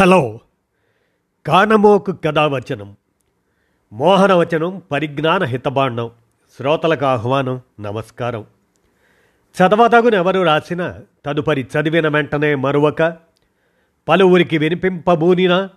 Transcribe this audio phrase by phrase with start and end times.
[0.00, 0.40] Hello
[1.46, 2.96] కానమోకు కథావచనం
[3.92, 6.10] మోహనవచనం పరిజ్ఞాన హితబాండం
[6.56, 8.46] శ్రోతలకు ఆహ్వానం నమస్కారం.
[9.56, 13.16] చదవదగునెవరు రాసిన తదుపరి చదివిన వెంటనే మరువక
[14.08, 15.68] పలువురికి వినిపింపబూనినా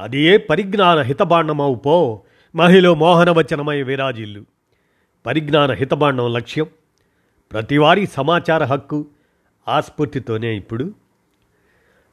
[0.00, 2.22] అది ఏ పరిజ్ఞాన హితబాండమవు పో
[2.54, 4.44] మహిళ మోహనవచనమై విరాజిల్లు.
[5.26, 6.66] పరిజ్ఞాన హితబాండం లక్ష్యం
[7.52, 9.06] ప్రతివారీ సమాచార హక్కు
[9.68, 11.03] ఆస్ఫూర్తితోనే ఇప్పుడు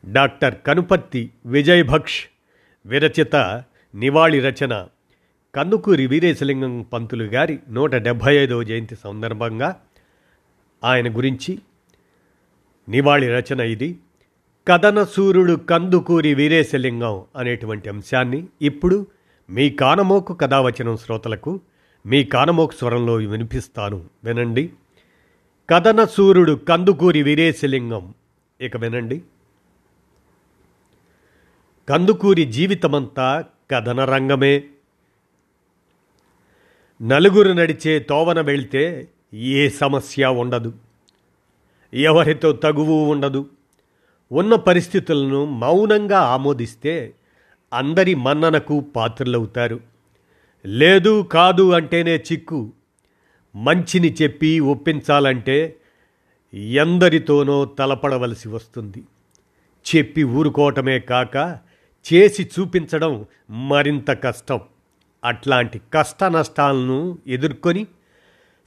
[0.06, 2.26] డాక్టర్ కనుపర్తి విజయభక్ష్
[2.86, 3.36] విరచిత
[3.96, 4.88] నివాళి రచన.
[5.55, 9.82] కందుకూరి వీరేశలింగం పంతులు గారి నూట డెబ్భై ఐదవ జయంతి సందర్భంగా
[10.84, 11.59] ఆయన గురించి
[12.90, 13.98] నివాళి రచన ఇది.
[14.68, 19.08] కథనసూరుడు కందుకూరి వీరేశలింగం అనేటువంటి అంశాన్ని ఇప్పుడు
[19.50, 21.59] మీ కానమోకు కథావచనం శ్రోతలకు
[22.06, 24.06] మీ కానమోకు స్వరంలో వినిపిస్తాను.
[24.23, 24.70] వినండి.
[25.70, 28.14] కథనసూరుడు కందుకూరి వీరేశలింగం.
[28.62, 29.22] ఇక వినండి.
[31.90, 34.64] కందుకూరి జీవితమంతా కథన రంగమే.
[37.02, 40.73] నలుగురు నడిచే తోవన వెళ్తే ఏ సమస్య ఉండదు.
[41.94, 43.50] ఎవరితో తగువు ఉండదు.
[44.31, 47.14] ఉన్న పరిస్థితులను మౌనంగా ఆమోదిస్తే
[47.73, 49.80] అందరి మన్ననకు పాత్రలవుతారు.
[50.66, 52.72] లేదు కాదు అంటేనే చిక్కు.
[53.56, 55.75] మంచిని చెప్పి ఒప్పించాలంటే
[56.53, 59.03] ఎందరితోనో తలపడవలసి వస్తుంది.
[59.95, 61.36] చెప్పి ఊరుకోవటమే కాక
[62.13, 64.59] చేసి చూపించడం మరింత కష్టం.
[65.25, 67.88] అట్లాంటి కష్ట నష్టాలను ఎదుర్కొని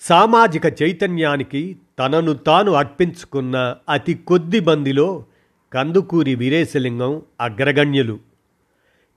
[0.01, 5.25] సామాజిక చైతన్యానికి తనను తాను అర్పించుకున్న అతి కొద్ది మందిలో
[5.73, 8.19] కందుకూరి వీరేశలింగం అగ్రగణ్యులు.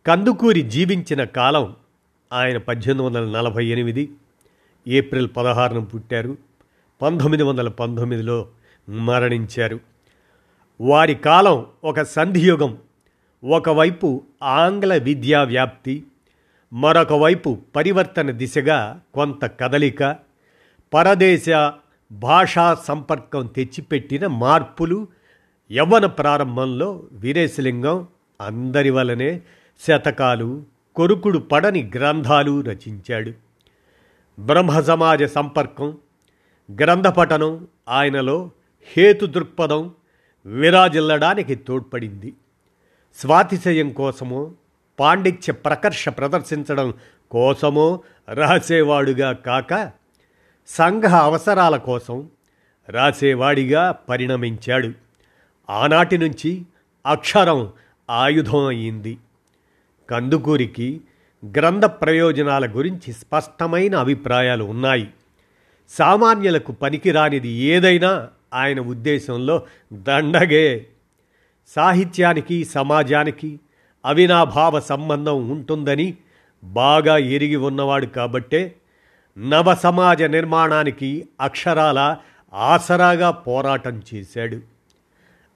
[0.08, 1.76] కందుకూరి జీవించిన కాలం
[2.34, 4.12] ఆయన పద్దెనిమిది వందల నలభై ఎనిమిది.
[4.88, 6.38] ఏప్రిల్ పదహారున పుట్టారు.
[7.02, 8.48] పంతొమ్మిది వందల పంతొమ్మిదిలో
[8.90, 9.80] మరణించారు.
[10.82, 12.78] వారి కాలం ఒక సంధియుగం.
[13.44, 16.04] ఒకవైపు ఆంగ్ల విద్యా వ్యాప్తి
[16.74, 20.16] మరొక వైపు పరివర్తన దిశగా కొంత కదలిక
[20.94, 21.50] పరదేశ
[22.12, 25.08] భాషా సంపర్కం తెచ్చిపెట్టిన మార్పులు
[25.72, 28.08] యవ్వన ప్రారంభంలో వీరేశలింగం
[28.42, 29.42] అందరి వలనే
[29.88, 30.64] శతకాలు
[30.96, 33.34] కొరుకుడు పడని గ్రంథాలు రచించాడు.
[34.40, 35.98] బ్రహ్మ సమాజ సంపర్కం
[36.72, 38.52] గ్రంథపఠనం ఆయనలో
[38.84, 39.92] హేతు దృక్పథం
[40.46, 42.34] విరాజిల్లడానికి తోడ్పడింది.
[43.18, 44.52] స్వాతిశయం కోసమో
[45.00, 46.94] పాండిత్య ప్రకర్ష ప్రదర్శించడం
[47.32, 48.00] కోసమో
[48.34, 49.92] రాసేవాడుగా కాక
[50.68, 52.30] సంఘ అవసరాల కోసం
[52.90, 54.92] రాసేవాడిగా పరిణమించాడు.
[55.70, 56.62] ఆనాటి నుంచి
[57.06, 57.74] అక్షరం
[58.10, 59.18] ఆయుధం అయింది.
[60.10, 61.02] కందుకూరికి
[61.46, 65.08] గ్రంథ ప్రయోజనాల గురించి స్పష్టమైన అభిప్రాయాలు ఉన్నాయి.
[65.90, 69.64] సామాన్యులకు పనికిరానిది ఏదైనా ఆయన ఉద్దేశంలో
[69.94, 70.88] దండగే.
[71.68, 73.60] సాహిత్యానికి సమాజానికి
[74.06, 76.18] అవినాభావ సంబంధం ఉంటుందని
[76.64, 78.76] బాగా ఎరిగి ఉన్నవాడు కాబట్టే
[79.38, 82.18] నవ సమాజ నిర్మాణానికి అక్షరాల
[82.54, 84.62] ఆసరాగా పోరాటం చేశాడు.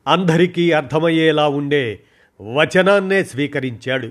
[0.07, 2.00] అందరికీ అర్థమయ్యేలా ఉండే
[2.41, 4.09] వచనాన్నే స్వీకరించాడు.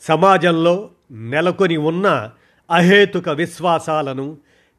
[0.00, 2.30] సమాజంలో నెలకొని ఉన్న
[2.70, 4.36] అహేతుక విశ్వాసాలను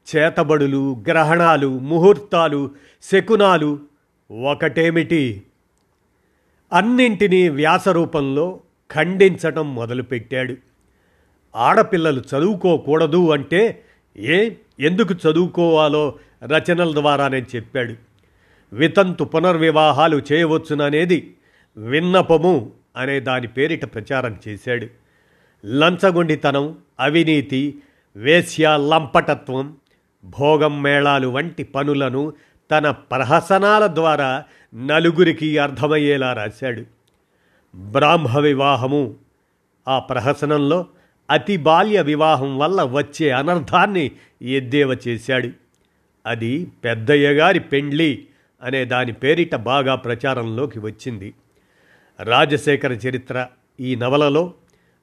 [0.07, 2.71] చేతబడులు గ్రహణాలు ముహూర్తాలు
[3.03, 3.79] శకునాలు
[4.31, 5.43] ఒకటేమిటి?
[6.73, 8.59] అన్నింటినీ వ్యాసరూపంలో
[8.91, 10.55] ఖండించటం మొదలుపెట్టాడు.
[11.55, 13.83] ఆడపిల్లలు చదువుకోకూడదు అంటే
[14.17, 17.93] ఏ ఎందుకు చదువుకోవాలో రచనల ద్వారానే చెప్పాడు.
[18.73, 21.33] వితంతు పునర్వివాహాలు చేయవచ్చుననేది
[21.77, 24.87] విన్నపము అనే దాని పేరిట ప్రచారం చేశాడు.
[25.65, 27.77] లంచగొండితనం అవినీతి
[28.15, 29.77] వేశ్య లంపటత్వం
[30.23, 32.33] భోగం మేళాలు వంటి పనులను
[32.71, 34.43] తన ప్రహసనాల ద్వారా
[34.75, 36.83] నలుగురికి అర్థమయ్యేలా రాశాడు.
[37.75, 39.15] బ్రాహ్మ వివాహము
[39.87, 40.85] ఆ ప్రహసనంలో
[41.29, 44.11] అతి బాల్య వివాహం వల్ల వచ్చే అనర్థాన్ని
[44.41, 45.49] ఎద్దేవ చేశాడు.
[46.25, 48.27] అది పెద్దయ్యగారి పెండ్లి
[48.63, 51.33] అనే దాని పేరిట బాగా ప్రచారంలోకి వచ్చింది.
[52.23, 53.47] రాజశేఖర చరిత్ర
[53.79, 54.53] ఈ నవలలో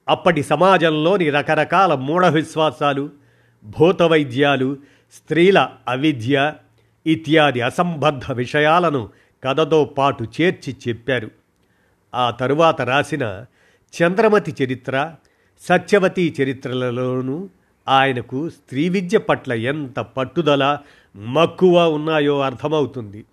[0.07, 3.09] అప్పటి సమాజంలోని రకరకాల మూఢ విశ్వాసాలు
[3.63, 4.77] భూత వైద్యాలు
[5.13, 6.53] స్త్రీల అవిద్య
[7.05, 9.09] ఇత్యాది అసంబద్ధ విషయాలను
[9.45, 11.31] కథతో పాటు చేర్చి చెప్పారు.
[12.15, 13.45] ఆ తరువాత రాసిన
[14.01, 15.13] చంద్రమతి చరిత్ర
[15.61, 17.49] సత్యవతి చరిత్రలలోనూ
[17.87, 20.77] ఆయనకు స్త్రీ విద్య పట్ల ఎంత పట్టుదల
[21.15, 23.25] మక్కువ ఉన్నాయో అర్థమవుతుంది.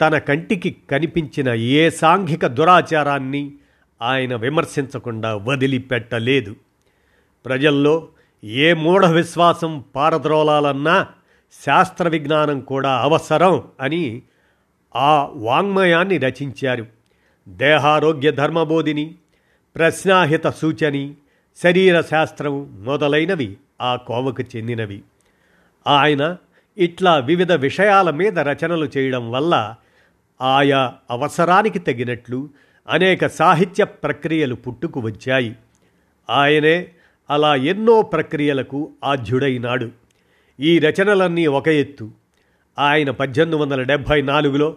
[0.00, 3.52] తన కంటికి కనిపించిన ఏ సాంఘిక దురాచారాన్ని
[4.02, 6.56] ఆయన విమర్శించకుండా వదిలిపెట్టలేదు.
[7.46, 8.08] ప్రజల్లో
[8.44, 11.06] ఏ మూఢ విశ్వాసం పారద్రోలాలన్నా
[11.66, 14.22] శాస్త్ర విజ్ఞానం కూడా అవసరం అని
[14.96, 16.86] ఆ వాంగ్మయాన్ని రచించారు.
[17.48, 19.14] దేహారోగ్య ధర్మబోధిని
[19.76, 21.14] ప్రశ్నాహిత సూచని
[21.62, 25.02] శరీర శాస్త్రం మొదలైనవి ఆ కోవకు చెందినవి.
[25.86, 26.36] ఆయన
[26.78, 29.74] ఇట్లా వివిధ విషయాల మీద రచనలు చేయడం వల్ల
[30.40, 32.48] ఆయా అవసరానికి తగినట్లు
[32.88, 35.56] అనేక సాహిత్య ప్రక్రియలు పుట్టుకు వచ్చాయి.
[36.30, 36.88] ఆయనే
[37.30, 39.90] అలా ఎన్నో ప్రక్రియలకు ఆధ్యుడైనాడు.
[40.60, 42.10] ఈ రచనలన్నీ ఒక ఎత్తు.
[42.78, 44.76] ఆయన పద్దెనిమిది వందల డెబ్భై నాలుగులో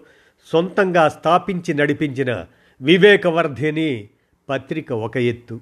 [0.51, 2.45] సొంతంగా స్థాపించి నడిపించిన
[2.81, 4.09] వివేకవర్ధిని
[4.50, 5.59] పత్రిక ఒక ఎత్తు.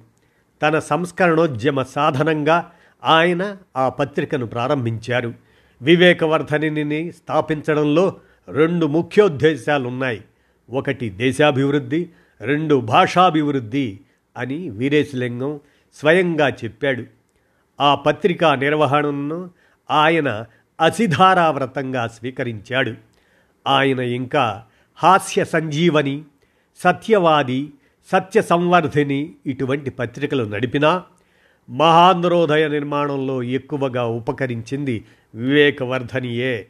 [0.62, 2.72] తన సంస్కరణోద్యమ సాధనంగా
[3.04, 5.34] ఆయన ఆ పత్రికను ప్రారంభించారు.
[5.82, 8.16] వివేకవర్ధనిని స్థాపించడంలో
[8.48, 10.24] రెండు ముఖ్యోద్దేశాలున్నాయి.
[10.70, 12.08] ఒకటి దేశాభివృద్ధి
[12.40, 14.00] రెండు భాషాభివృద్ధి
[14.36, 15.60] అని వీరేశలింగం
[15.94, 17.04] స్వయంగా చెప్పాడు.
[17.80, 19.50] ఆ పత్రికా నిర్వహణను
[19.90, 20.44] ఆయన
[20.80, 22.94] అసిధారావ్రతంగా స్వీకరించాడు.
[23.66, 24.64] ఆయన ఇంకా
[24.96, 26.22] హాస్య సంజీవని
[26.78, 27.72] సత్యవాది
[28.12, 31.02] సత్య సంవర్ధిని ఇటువంటి పత్రికలు నడిపినా
[31.70, 35.04] మహాంధ్రోదయ నిర్మాణంలో ఎక్కువగా ఉపకరించింది
[35.34, 36.66] వివేకవర్ధనియే.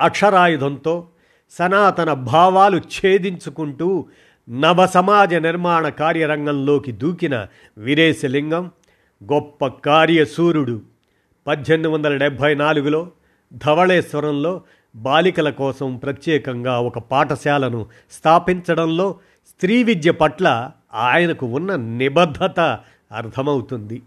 [0.00, 1.08] అక్షరాయుధంతో
[1.50, 4.06] సనాతన భావాలు ఛేదించుకుంటూ
[4.50, 7.46] నవ సమాజ నిర్మాణ కార్యరంగంలోకి దూకిన
[7.78, 8.70] వీరేశలింగం
[9.32, 10.82] గొప్ప కార్యసూరుడు.
[11.46, 13.10] పద్దెనిమిది వందల డెబ్భై నాలుగులో
[13.52, 14.60] ధవళేశ్వరంలో
[14.96, 19.16] బాలికల కోసం ప్రత్యేకంగా ఒక పాఠశాలను స్థాపించడంలో
[19.48, 22.60] స్త్రీ విద్య పట్ల ఆయనకు ఉన్న నిబద్ధత
[23.12, 24.02] అర్థమవుతుంది.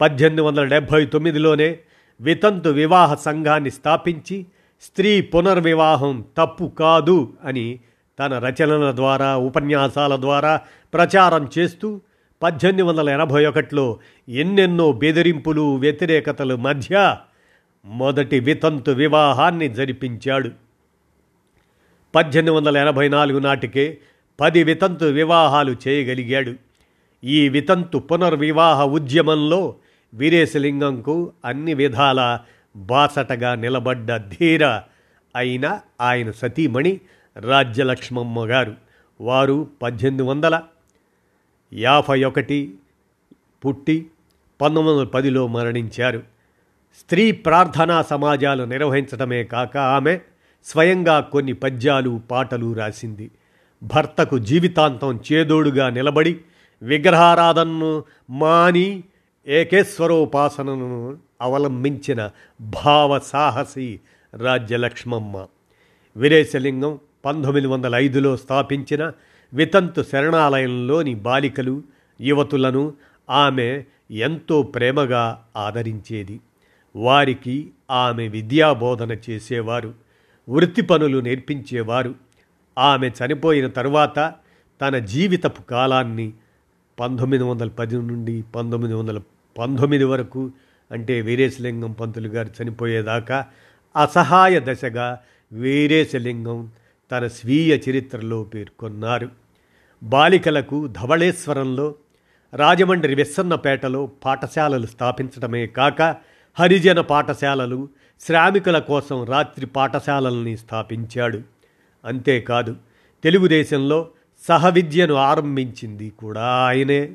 [0.00, 1.78] పద్దెనిమిది వందల డెబ్భై తొమ్మిదిలోనే
[2.20, 4.46] వితంతు వివాహ సంఘాన్ని స్థాపించి
[4.82, 7.78] స్త్రీ పునర్వివాహం తప్పు కాదు అని
[8.20, 10.60] తన రచనల ద్వారా ఉపన్యాసాల ద్వారా
[10.94, 12.00] ప్రచారం చేస్తూ
[12.42, 13.98] పద్దెనిమిది వందల ఎనభై ఒకటిలో
[14.28, 17.16] ఎన్నెన్నో బెదిరింపులు వ్యతిరేకతలు మధ్య
[17.84, 20.50] మొదటి వితంతు వివాహాన్ని జరిపించాడు.
[22.14, 23.98] పద్దెనిమిది వందల ఎనభై నాలుగు నాటికే
[24.40, 26.54] పది వితంతు వివాహాలు చేయగలిగాడు.
[27.24, 29.76] ఈ వితంతు పునర్వివాహ ఉద్యమంలో
[30.14, 32.40] వీరేశలింగంకు అన్ని విధాల
[32.76, 34.66] బాసటగా నిలబడ్డ ధీర
[35.36, 37.00] అయిన ఆయన సతీమణి
[37.36, 38.74] రాజ్యలక్ష్మమ్మ గారు.
[39.20, 40.62] వారు పద్దెనిమిది వందల
[41.72, 42.74] యాభై ఒకటి
[43.66, 44.06] పుట్టి
[44.60, 46.33] పంతొమ్మిది వందల పదిలో మరణించారు.
[46.94, 50.18] స్త్రీ ప్రార్థనా సమాజాలు నిర్వహించడమే కాక ఆమె
[50.64, 53.30] స్వయంగా కొన్ని పద్యాలు పాటలు రాసింది.
[53.82, 56.40] భర్తకు జీవితాంతం చేదోడుగా నిలబడి
[56.82, 59.04] విగ్రహారాధనను మాని
[59.46, 62.30] ఏకేశ్వరోపాసనను అవలంబించిన
[62.60, 64.00] భావ సాహసి
[64.34, 65.46] రాజ్యలక్ష్మమ్మ.
[66.16, 69.12] వీరేశలింగం పంతొమ్మిది వందల ఐదులో స్థాపించిన
[69.54, 71.82] వితంతు శరణాలయంలోని బాలికలు
[72.20, 72.92] యువతులను
[73.30, 76.40] ఆమె ఎంతో ప్రేమగా ఆదరించేది.
[76.96, 79.94] వారికి ఆమె విద్యాబోధన చేసేవారు
[80.48, 82.14] వృత్తి పనులు నేర్పించేవారు.
[82.78, 84.34] ఆమె చనిపోయిన తరువాత
[84.80, 86.32] తన జీవితపు కాలాన్ని
[87.00, 89.20] పంతొమ్మిది వందల పది నుండి పంతొమ్మిది వందల
[89.58, 90.50] పంతొమ్మిది వరకు
[90.92, 93.46] అంటే వీరేశలింగం పంతులు గారు చనిపోయేదాకా
[94.02, 95.20] అసహాయ దశగా
[95.52, 96.70] వీరేశలింగం
[97.12, 99.28] తన స్వీయ చరిత్రలో పేర్కొన్నారు.
[100.02, 101.94] బాలికలకు ధవళేశ్వరంలో
[102.54, 106.16] రాజమండ్రి వెస్సన్నపేటలో పాఠశాలలు స్థాపించడమే కాక
[106.58, 107.88] హరిజన పాఠశాలలు
[108.20, 111.40] శ్రామికుల కోసం రాత్రి పాఠశాలల్ని స్థాపించాడు.
[112.04, 112.76] అంతేకాదు
[113.24, 114.08] తెలుగుదేశంలో
[114.48, 117.12] సహవిద్యను ఆరంభించింది కూడా ఆయనే.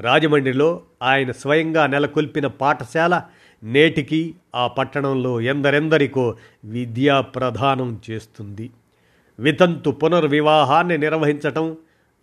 [0.00, 3.22] రాజమండ్రిలో ఆయన స్వయంగా నెలకొల్పిన పాఠశాల
[3.62, 6.34] నేటికి ఆ పట్టణంలో ఎందరెందరికో
[6.64, 8.70] విద్యా ప్రదానం చేస్తుంది.
[9.38, 11.76] వితంతు పునర్వివాహాన్ని నిర్వహించటం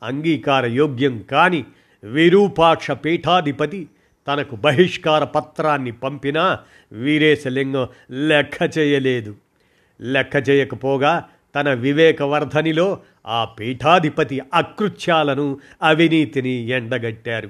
[0.03, 1.65] అంగీకార యోగ్యం కాని
[2.03, 3.87] విరూపాక్ష పీఠాధిపతి
[4.27, 6.59] తనకు బహిష్కార పత్రాన్ని పంపినా
[6.91, 9.35] వీరేశలింగం లెక్క చేయలేదు.
[10.01, 11.23] లెక్క చేయకపోగా
[11.55, 17.49] తన వివేకవర్ధనిలో ఆ పీఠాధిపతి అకృత్యాలను అవినీతిని ఎండగట్టారు.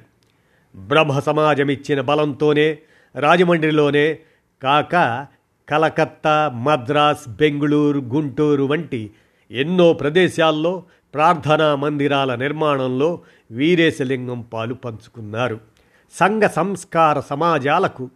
[0.76, 2.78] బ్రహ్మ సమాజమిచ్చిన బలంతోనే
[3.16, 4.20] రాజమండ్రిలోనే
[4.64, 5.28] కాక
[5.70, 9.12] కలకత్తా మద్రాస్ బెంగుళూరు గుంటూరు వంటి
[9.52, 15.73] ఎన్నో ప్రదేశాల్లో ప్రార్థనా మందిరాల నిర్మాణంలో వీరేశలింగం పాలు పంచుకున్నారు.
[16.14, 18.10] సంఘ సంస్కార సమాజాలకు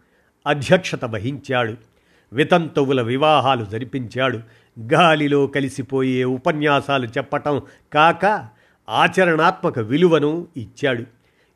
[0.46, 1.74] అధ్యక్షత వహించాడు.
[2.32, 4.40] వితంతువుల వివాహాలు జరిపించాడు.
[4.92, 7.62] గాలిలో కలిసిపోయే ఉపన్యాసాలు చెప్పటం
[7.92, 8.48] కాక
[8.88, 11.04] ఆచరణాత్మక విలువను ఇచ్చాడు.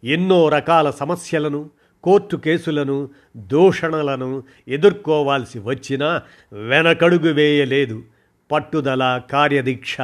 [0.05, 1.71] ఎన్నో రకాల సమస్యలను
[2.05, 6.23] కోర్టు కేసులను దూషణలను ఎదుర్కోవాల్సి వచ్చినా
[6.53, 8.03] వెనకడుగు వేయలేదు.
[8.53, 10.01] పట్టుదల కార్యదీక్ష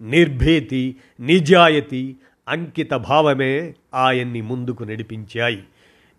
[0.00, 2.16] నిర్భీతి నిజాయితీ
[2.48, 5.62] అంకిత భావమే ఆయన్ని ముందుకు నడిపించాయి.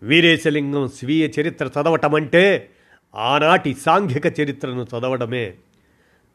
[0.04, 2.70] వీరేశలింగం స్వీయ చరిత్ర చదవటమంటే
[3.14, 5.54] ఆనాటి సాంఘిక చరిత్రను చదవడమే.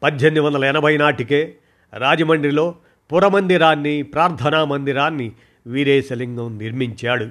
[0.04, 1.56] పద్దెనిమిది వందల ఎనభై నాటికే
[1.98, 2.76] రాజమండ్రిలో
[3.14, 5.32] పురమందిరాన్ని ప్రార్థనా మందిరాన్ని
[5.68, 7.26] వీరేశలింగం నిర్మించాడు.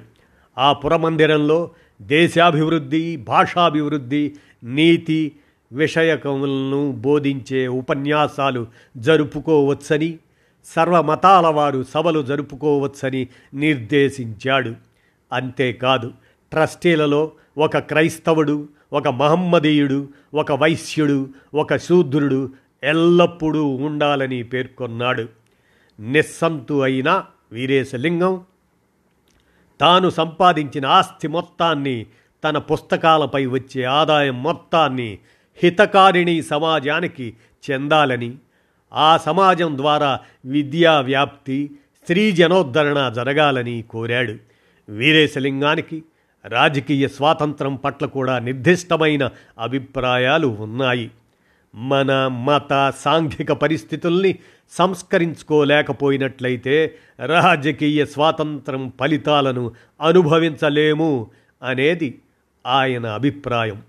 [0.57, 5.31] ఆ పురమందిరంలో దేశాభివృద్ధి భాషాభివృద్ధి నీతి
[5.71, 8.67] విషయకములను బోధించే ఉపన్యాసాలు
[8.97, 10.19] జరుపుకోవచ్చని
[10.65, 14.73] సర్వమతాల వారు సభలు జరుపుకోవచ్చని నిర్దేశించాడు.
[15.33, 16.11] అంతేకాదు
[16.51, 22.49] ట్రస్టీలలో ఒక క్రైస్తవుడు ఒక మహమ్మదీయుడు ఒక వైశ్యుడు ఒక శూద్రుడు
[22.83, 25.27] ఎల్లప్పుడూ ఉండాలని పేర్కొన్నాడు.
[25.99, 28.41] నిస్సంతు అయిన వీరేశలింగం
[29.81, 32.05] తాను సంపాదించిన ఆస్తి మొత్తాన్ని
[32.43, 35.17] తన పుస్తకాలపై వచ్చే ఆదాయం మొత్తాన్ని
[35.63, 37.33] హితకారిణి సమాజానికి
[37.71, 38.35] చెందాలని
[38.93, 44.35] ఆ సమాజం ద్వారా విద్యా వ్యాప్తి స్త్రీ జనోద్ధరణ జరగాలని కోరాడు.
[44.89, 46.03] వీరేశలింగానికి
[46.45, 49.29] రాజకీయ స్వాతంత్రం పట్ల కూడా నిర్దిష్టమైన
[49.59, 51.11] అభిప్రాయాలు ఉన్నాయి.
[51.75, 54.39] మన మత సాంఘిక పరిస్థితుల్ని
[54.71, 61.31] సంస్కరించుకోలేకపోయినట్లయితే రాజకీయ స్వాతంత్రం ఫలితాలను అనుభవించలేము
[61.63, 62.21] అనేది
[62.67, 63.81] ఆయన అభిప్రాయం.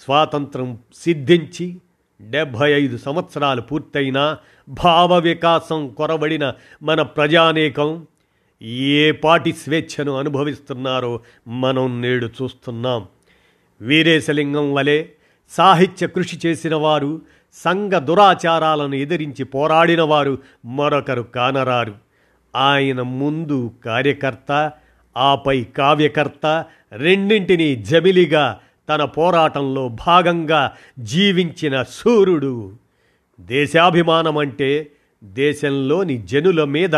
[0.00, 1.76] స్వాతంత్రం సిద్ధించి
[2.20, 8.06] డెబ్భై ఐదు సంవత్సరాలు పూర్తయినా భావ వికాసం కొరబడిన మన ప్రజానేకం
[8.64, 13.06] ఏ పాటి స్వేచ్ఛను అనుభవిస్తున్నారో మనం నేడు చూస్తున్నాం.
[13.80, 15.04] వీరేశలింగం వలె
[15.50, 21.94] సాహిత్య కృషి చేసిన వారు సంఘ దురాచారాలను ఎదిరించి పోరాడిన వారు మరొకరు కానరారు.
[22.56, 24.72] ఆయన ముందు కార్యకర్త
[25.16, 32.72] ఆపై కావ్యకర్త రెండింటినీ జమిలిగా తన పోరాటంలో భాగంగా జీవించిన సూర్యుడు.
[33.40, 34.90] దేశాభిమానం అంటే
[35.24, 36.94] దేశంలోని జనుల మీద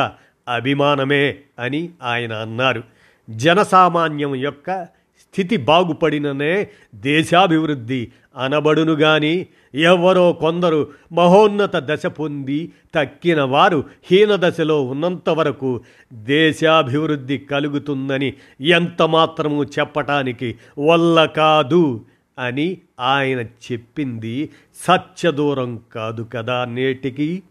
[0.49, 2.83] అభిమానమే అని ఆయన అన్నారు.
[3.31, 4.85] జనసామాన్యం యొక్క
[5.21, 15.81] స్థితి బాగుపడిననే దేశాభివృద్ధి అనబడును గాని ఎవరో కొందరు మహోన్నత దశ పొంది తక్కిన వారు హీనదశలో ఉన్నంత వరకు
[16.12, 22.05] దేశాభివృద్ధి కలుగుతుందని ఎంత మాత్రము చెప్పటానికి వల్ల కాదు
[22.38, 24.50] అని ఆయన చెప్పింది
[24.85, 27.43] సత్యదూరం కాదు కదా నేటికి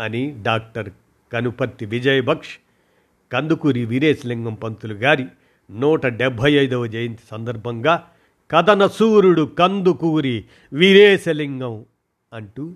[0.00, 0.90] అని డాక్టర్
[1.34, 2.50] కనుపర్తి విజయభక్ష్
[3.32, 5.26] కందుకూరి వీరేశలింగం పంతులు గారి
[5.70, 8.02] నూట డెబ్భై ఐదవ జయంతి సందర్భంగా
[8.50, 11.84] కథన సూర్యుడు కందుకూరి వీరేశలింగం
[12.32, 12.72] అంటూ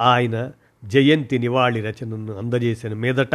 [0.00, 0.50] ఆయన
[0.84, 3.34] జయంతి నివాళి రచనను అందజేసిన మీదట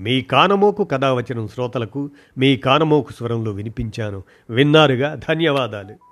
[0.00, 4.22] మీ కానమోకు కథావచనం శ్రోతలకు మీ కానమోకు స్వరంలో వినిపించాను.
[4.50, 5.14] విన్నారుగా?
[5.14, 6.11] ధన్యవాదాలు.